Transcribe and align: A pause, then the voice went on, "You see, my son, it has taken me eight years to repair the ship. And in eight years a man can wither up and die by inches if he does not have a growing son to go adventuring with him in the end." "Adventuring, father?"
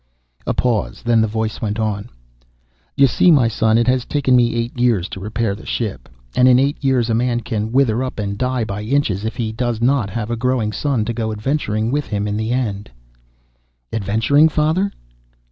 A 0.47 0.53
pause, 0.55 1.03
then 1.03 1.21
the 1.21 1.27
voice 1.27 1.61
went 1.61 1.77
on, 1.77 2.09
"You 2.97 3.05
see, 3.05 3.29
my 3.29 3.47
son, 3.47 3.77
it 3.77 3.85
has 3.85 4.03
taken 4.03 4.35
me 4.35 4.55
eight 4.55 4.75
years 4.79 5.07
to 5.09 5.19
repair 5.19 5.53
the 5.53 5.63
ship. 5.67 6.09
And 6.35 6.47
in 6.47 6.57
eight 6.57 6.83
years 6.83 7.11
a 7.11 7.13
man 7.13 7.41
can 7.41 7.71
wither 7.71 8.03
up 8.03 8.17
and 8.17 8.35
die 8.35 8.63
by 8.63 8.81
inches 8.81 9.25
if 9.25 9.35
he 9.35 9.51
does 9.51 9.79
not 9.79 10.09
have 10.09 10.31
a 10.31 10.35
growing 10.35 10.71
son 10.73 11.05
to 11.05 11.13
go 11.13 11.31
adventuring 11.31 11.91
with 11.91 12.07
him 12.07 12.27
in 12.27 12.35
the 12.35 12.49
end." 12.49 12.89
"Adventuring, 13.93 14.49
father?" 14.49 14.91